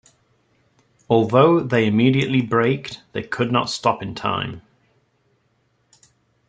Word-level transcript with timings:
Although 1.11 1.59
they 1.59 1.85
immediately 1.85 2.41
braked, 2.41 3.03
they 3.11 3.21
could 3.21 3.51
not 3.51 3.69
stop 3.69 4.01
in 4.01 4.15
time. 4.15 4.63